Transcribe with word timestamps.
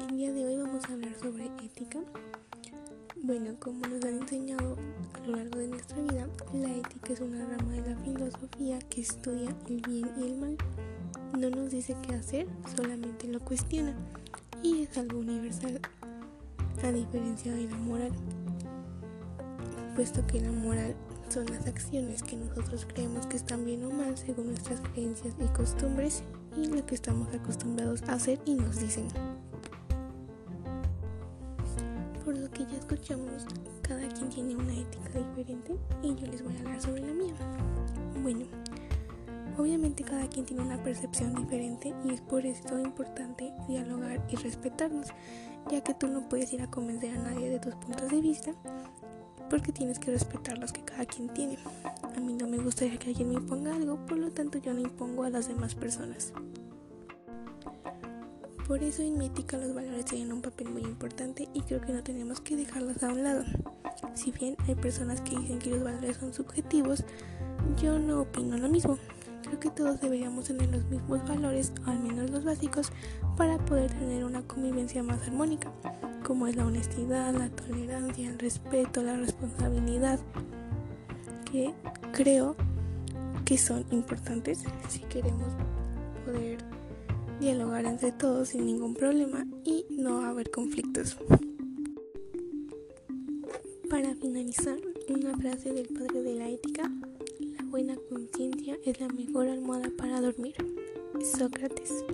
El 0.00 0.16
día 0.16 0.32
de 0.32 0.46
hoy 0.46 0.56
vamos 0.56 0.82
a 0.88 0.92
hablar 0.94 1.14
sobre 1.20 1.46
ética. 1.62 1.98
Bueno, 3.22 3.54
como 3.58 3.86
nos 3.86 4.02
han 4.04 4.22
enseñado 4.22 4.76
a 5.14 5.26
lo 5.26 5.36
largo 5.36 5.58
de 5.58 5.68
nuestra 5.68 6.00
vida, 6.00 6.26
la 6.54 6.74
ética 6.74 7.12
es 7.12 7.20
una 7.20 7.44
rama 7.44 7.72
de 7.72 7.90
la 7.90 7.96
filosofía 8.00 8.78
que 8.78 9.02
estudia 9.02 9.54
el 9.68 9.82
bien 9.82 10.10
y 10.18 10.22
el 10.24 10.38
mal. 10.38 10.56
No 11.38 11.50
nos 11.50 11.70
dice 11.70 11.94
qué 12.02 12.14
hacer, 12.14 12.46
solamente 12.76 13.28
lo 13.28 13.40
cuestiona 13.40 13.94
y 14.62 14.82
es 14.82 14.96
algo 14.96 15.18
universal, 15.18 15.78
a 16.82 16.92
diferencia 16.92 17.52
de 17.52 17.68
la 17.68 17.76
moral, 17.76 18.12
puesto 19.96 20.26
que 20.26 20.40
la 20.40 20.50
moral 20.50 20.94
son 21.28 21.46
las 21.46 21.66
acciones 21.66 22.22
que 22.22 22.36
nosotros 22.36 22.86
creemos 22.92 23.26
que 23.26 23.36
están 23.36 23.64
bien 23.64 23.84
o 23.84 23.90
mal 23.90 24.16
según 24.16 24.48
nuestras 24.48 24.80
creencias 24.80 25.34
y 25.38 25.46
costumbres 25.48 26.22
y 26.56 26.66
lo 26.66 26.84
que 26.86 26.94
estamos 26.94 27.32
acostumbrados 27.34 28.02
a 28.04 28.14
hacer 28.14 28.40
y 28.46 28.54
nos 28.54 28.80
dicen. 28.80 29.06
Por 32.24 32.36
lo 32.36 32.50
que 32.50 32.64
ya 32.66 32.76
escuchamos, 32.78 33.46
cada 33.82 34.06
quien 34.08 34.28
tiene 34.28 34.54
una 34.54 34.74
ética 34.74 35.18
diferente 35.18 35.76
y 36.02 36.14
yo 36.14 36.26
les 36.26 36.42
voy 36.44 36.56
a 36.56 36.60
hablar 36.60 36.80
sobre 36.80 37.00
la 37.00 37.12
mía. 37.12 37.34
Bueno, 38.22 38.44
obviamente 39.56 40.04
cada 40.04 40.28
quien 40.28 40.44
tiene 40.44 40.62
una 40.62 40.82
percepción 40.82 41.34
diferente 41.34 41.94
y 42.04 42.12
es 42.12 42.20
por 42.20 42.44
eso 42.44 42.78
importante 42.78 43.52
dialogar 43.68 44.24
y 44.28 44.36
respetarnos, 44.36 45.08
ya 45.70 45.82
que 45.82 45.94
tú 45.94 46.08
no 46.08 46.28
puedes 46.28 46.52
ir 46.52 46.62
a 46.62 46.70
convencer 46.70 47.16
a 47.16 47.22
nadie 47.22 47.48
de 47.48 47.58
tus 47.58 47.74
puntos 47.76 48.10
de 48.10 48.20
vista 48.20 48.52
porque 49.50 49.72
tienes 49.72 49.98
que 49.98 50.12
respetar 50.12 50.58
los 50.58 50.72
que 50.72 50.82
cada 50.82 51.04
quien 51.04 51.28
tiene. 51.28 51.58
A 52.16 52.20
mí 52.20 52.34
no 52.34 52.46
me 52.46 52.58
gustaría 52.58 52.98
que 52.98 53.08
alguien 53.08 53.28
me 53.28 53.34
imponga 53.34 53.74
algo, 53.74 53.96
por 54.06 54.16
lo 54.16 54.30
tanto 54.30 54.58
yo 54.58 54.72
no 54.72 54.80
impongo 54.80 55.24
a 55.24 55.30
las 55.30 55.48
demás 55.48 55.74
personas. 55.74 56.32
Por 58.70 58.84
eso 58.84 59.02
en 59.02 59.18
mi 59.18 59.28
los 59.28 59.74
valores 59.74 60.04
tienen 60.04 60.32
un 60.32 60.42
papel 60.42 60.68
muy 60.68 60.82
importante 60.82 61.48
y 61.52 61.60
creo 61.62 61.80
que 61.80 61.92
no 61.92 62.04
tenemos 62.04 62.40
que 62.40 62.54
dejarlos 62.54 63.02
a 63.02 63.08
un 63.08 63.24
lado. 63.24 63.42
Si 64.14 64.30
bien 64.30 64.56
hay 64.68 64.76
personas 64.76 65.20
que 65.22 65.36
dicen 65.36 65.58
que 65.58 65.70
los 65.70 65.82
valores 65.82 66.18
son 66.18 66.32
subjetivos, 66.32 67.02
yo 67.82 67.98
no 67.98 68.20
opino 68.20 68.56
lo 68.56 68.68
mismo. 68.68 68.96
Creo 69.42 69.58
que 69.58 69.70
todos 69.70 70.00
deberíamos 70.00 70.44
tener 70.44 70.68
los 70.68 70.84
mismos 70.84 71.26
valores, 71.26 71.72
o 71.84 71.90
al 71.90 71.98
menos 71.98 72.30
los 72.30 72.44
básicos, 72.44 72.92
para 73.36 73.58
poder 73.58 73.90
tener 73.90 74.24
una 74.24 74.42
convivencia 74.42 75.02
más 75.02 75.20
armónica, 75.26 75.72
como 76.24 76.46
es 76.46 76.54
la 76.54 76.64
honestidad, 76.64 77.34
la 77.34 77.48
tolerancia, 77.48 78.28
el 78.28 78.38
respeto, 78.38 79.02
la 79.02 79.16
responsabilidad, 79.16 80.20
que 81.50 81.74
creo 82.12 82.54
que 83.44 83.58
son 83.58 83.84
importantes 83.90 84.62
si 84.88 85.00
queremos 85.00 85.48
poder 86.24 86.79
dialogar 87.40 87.86
entre 87.86 88.12
todos 88.12 88.50
sin 88.50 88.66
ningún 88.66 88.94
problema 88.94 89.46
y 89.64 89.86
no 89.90 90.22
haber 90.22 90.50
conflictos. 90.50 91.16
Para 93.88 94.14
finalizar, 94.14 94.78
una 95.08 95.36
frase 95.36 95.72
del 95.72 95.88
padre 95.88 96.22
de 96.22 96.34
la 96.36 96.48
ética, 96.48 96.90
la 97.40 97.64
buena 97.64 97.96
conciencia 98.08 98.76
es 98.84 99.00
la 99.00 99.08
mejor 99.08 99.48
almohada 99.48 99.90
para 99.96 100.20
dormir. 100.20 100.54
Sócrates. 101.36 102.04